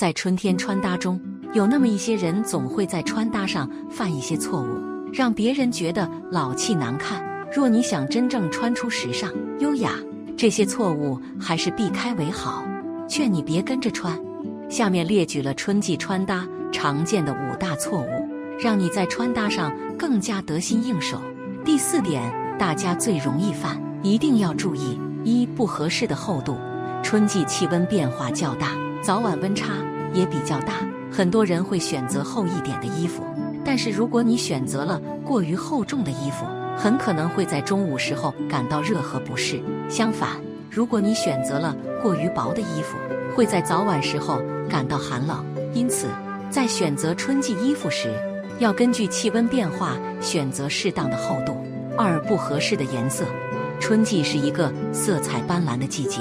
[0.00, 1.20] 在春天穿搭中，
[1.52, 4.80] 有那么一些人总会在穿搭上犯一些错误，
[5.12, 7.22] 让别人觉得老气难看。
[7.54, 9.92] 若你想真正穿出时尚、优雅，
[10.38, 12.64] 这些错误还是避开为好。
[13.06, 14.18] 劝你别跟着穿。
[14.70, 18.08] 下面列举了春季穿搭常见的五大错误，
[18.58, 21.20] 让你在穿搭上更加得心应手。
[21.62, 22.22] 第四点，
[22.58, 26.56] 大家最容易犯，一定要注意：一、不合适的厚度。
[27.02, 28.68] 春季气温变化较大，
[29.02, 29.74] 早晚温差。
[30.12, 30.72] 也比较大，
[31.08, 33.22] 很多人会选择厚一点的衣服。
[33.64, 36.44] 但是如果你选择了过于厚重的衣服，
[36.76, 39.62] 很可能会在中午时候感到热和不适。
[39.88, 40.30] 相反，
[40.68, 42.98] 如果你选择了过于薄的衣服，
[43.36, 45.44] 会在早晚时候感到寒冷。
[45.72, 46.08] 因此，
[46.50, 48.12] 在选择春季衣服时，
[48.58, 51.56] 要根据气温变化选择适当的厚度。
[51.96, 53.24] 二、不合适的颜色。
[53.78, 56.18] 春季是一个色彩斑斓的季节，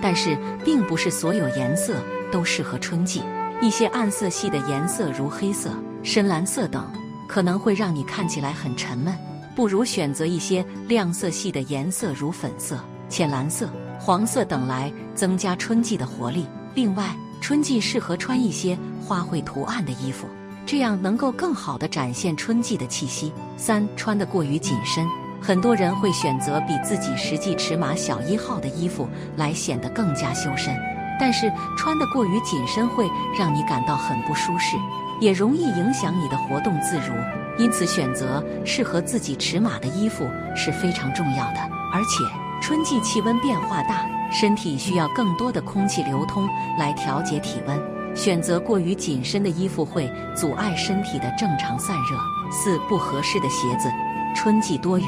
[0.00, 1.94] 但是并不是所有颜色。
[2.32, 3.22] 都适合春季。
[3.60, 5.70] 一些暗色系的颜色，如黑色、
[6.02, 6.84] 深蓝色等，
[7.28, 9.14] 可能会让你看起来很沉闷。
[9.54, 13.68] 不如选择一些亮色系的颜色，如粉色、浅蓝色、
[14.00, 16.46] 黄色等，来增加春季的活力。
[16.74, 20.26] 另外，春季适合穿一些花卉图案的衣服，
[20.64, 23.32] 这样能够更好的展现春季的气息。
[23.56, 25.06] 三、穿得过于紧身，
[25.40, 30.74] 很多人会选择比自己实际尺码小一号的衣服，来显得更加修身。
[31.18, 34.76] 但是穿得过于紧身会让你感到很不舒适，
[35.20, 37.14] 也容易影响你的活动自如。
[37.58, 41.60] 因此，选择适合自己尺码的衣服是非常重要的。
[41.92, 42.24] 而且，
[42.60, 46.48] 春季气温变化大，身体需要更多的空气流通
[46.78, 47.78] 来调节体温。
[48.14, 52.18] 选择过于紧身的衣服会阻碍身体的正常散热。
[52.50, 53.90] 四、不合适的鞋子。
[54.34, 55.04] 春季多雨，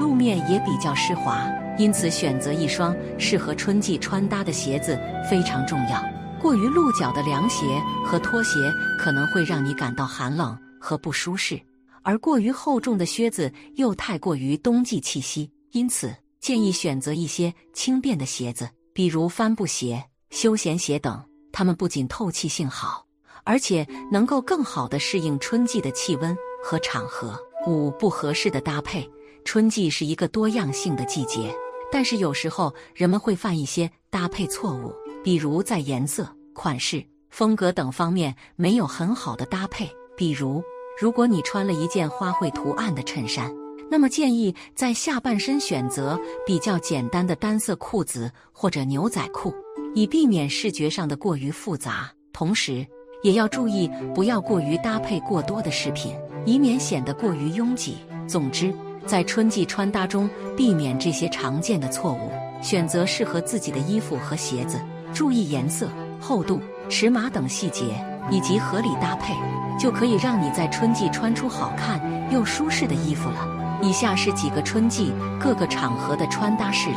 [0.00, 1.46] 路面也比较湿滑。
[1.76, 4.98] 因此，选择一双适合春季穿搭的鞋子
[5.28, 6.02] 非常重要。
[6.40, 7.64] 过于露脚的凉鞋
[8.04, 8.60] 和拖鞋
[8.98, 11.60] 可能会让你感到寒冷和不舒适，
[12.02, 15.50] 而过于厚重的靴子又太过于冬季气息。
[15.72, 21.20] 因此，建议选择一些轻便的鞋子，比如帆布鞋、休闲鞋等。
[21.50, 23.04] 它们不仅透气性好，
[23.42, 27.36] 而且能够更好地适应春季的气温和场合。
[27.66, 29.08] 五、不合适的搭配。
[29.44, 31.54] 春季是一个多样性的季节。
[31.94, 37.00] 但是有时候人们会犯一些搭配错误，比如在颜色、款式、
[37.30, 39.88] 风格等方面没有很好的搭配。
[40.16, 40.60] 比如，
[41.00, 43.48] 如果你穿了一件花卉图案的衬衫，
[43.88, 49.54] 那么建议在下半身选择比较简单的单色裤子或者牛仔裤，
[49.94, 52.12] 以避免视觉上的过于复杂。
[52.32, 52.84] 同时，
[53.22, 56.12] 也要注意不要过于搭配过多的饰品，
[56.44, 57.98] 以免显得过于拥挤。
[58.26, 58.74] 总之。
[59.06, 62.30] 在春季穿搭中，避免这些常见的错误，
[62.62, 64.80] 选择适合自己的衣服和鞋子，
[65.12, 65.88] 注意颜色、
[66.20, 67.84] 厚度、尺码等细节，
[68.30, 69.34] 以及合理搭配，
[69.78, 72.00] 就可以让你在春季穿出好看
[72.32, 73.46] 又舒适的衣服了。
[73.82, 76.96] 以下是几个春季各个场合的穿搭示例，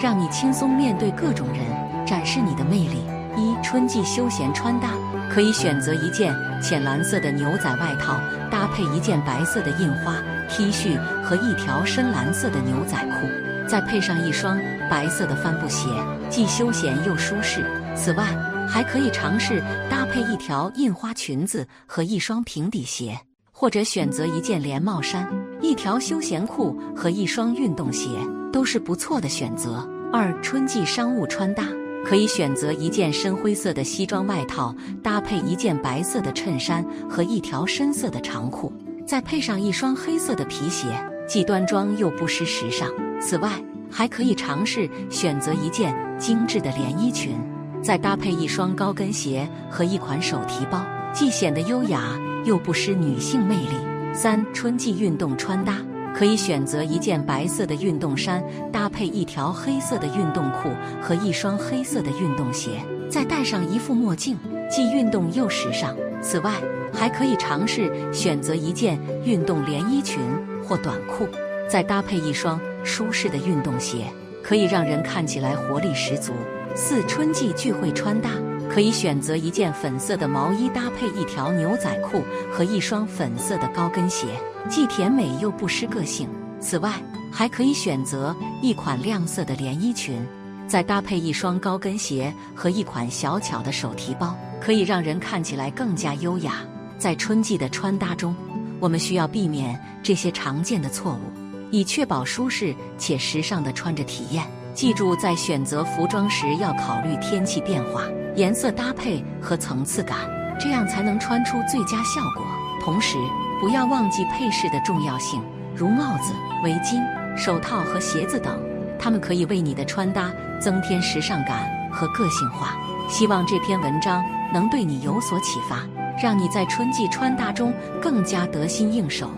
[0.00, 3.02] 让你轻松面对各种人，展示你的魅力。
[3.36, 4.90] 一、春季休闲穿搭。
[5.30, 10.16] 可以选择一件浅蓝色的牛仔外套，搭配一件白色的印花
[10.48, 14.58] T 恤和一条深蓝色的牛仔裤，再配上一双
[14.90, 15.88] 白色的帆布鞋，
[16.30, 17.64] 既休闲又舒适。
[17.94, 18.24] 此外，
[18.68, 23.18] 还可以尝试搭配一条印花裙子和一双平底鞋，
[23.52, 25.28] 或者选择一件连帽衫、
[25.60, 28.08] 一条休闲裤和一双运动鞋，
[28.52, 29.86] 都是不错的选择。
[30.12, 31.64] 二、春季商务穿搭。
[32.04, 38.72] 可以选择一件深灰色的西装外套，搭配一件白色的衬衫和一条深色的长裤，
[39.06, 40.86] 再配上一双黑色的皮鞋，
[41.26, 42.88] 既端庄又不失时尚。
[43.20, 43.52] 此外，
[43.90, 47.36] 还可以尝试选择一件精致的连衣裙，
[47.82, 53.74] 再搭配一双高跟鞋和一款手提包，既显得优雅又不失女性魅力。
[54.14, 55.78] 三、春季运动穿搭。
[56.18, 58.42] 可以选择一件白色的运动衫，
[58.72, 60.68] 搭配一条黑色的运动裤
[61.00, 62.70] 和一双黑色的运动鞋，
[63.08, 64.36] 再戴上一副墨镜，
[64.68, 65.94] 既运动又时尚。
[66.20, 66.54] 此外，
[66.92, 70.18] 还可以尝试选择一件运动连衣裙
[70.66, 71.28] 或短裤，
[71.68, 73.98] 再搭配一双舒适的运动鞋，
[74.42, 76.32] 可以让人看起来活力十足。
[76.74, 78.30] 四、春季聚会穿搭。
[78.78, 84.28] 可以选择一件粉色的毛衣搭配一条牛仔裤和一双粉色的高跟鞋，
[84.70, 86.28] 既甜美又不失个性。
[86.60, 86.92] 此外，
[87.32, 88.32] 还可以选择
[88.62, 90.24] 一款亮色的连衣裙，
[90.68, 96.64] 再搭配一双高跟鞋和一款小巧的手提包，可以让人看起来更加优雅。
[96.98, 98.32] 在春季的穿搭中，
[98.78, 104.46] 我们需要避免这些常见的错误，以确保舒适且时尚的穿着体验。
[104.78, 108.04] 记住，在选择服装时要考虑天气变化、
[108.36, 110.16] 颜色搭配和层次感，
[110.56, 112.46] 这样才能穿出最佳效果。
[112.80, 113.18] 同时，
[113.60, 115.42] 不要忘记配饰的重要性，
[115.74, 116.32] 如帽子、
[116.62, 117.02] 围巾、
[117.36, 118.56] 手套和鞋子等，
[119.00, 120.30] 它们可以为你的穿搭
[120.60, 122.76] 增添时尚感和个性化。
[123.08, 125.82] 希望这篇文章能对你有所启发，
[126.22, 129.28] 让你在春季穿搭中更加得心应手。